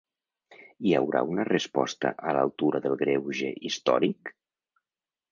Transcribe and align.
Hi 0.85 0.93
haurà 0.99 1.19
una 1.33 1.43
resposta 1.49 2.11
a 2.29 2.33
l’altura 2.37 2.81
del 2.85 2.95
greuge 3.01 3.51
històric? 3.71 4.33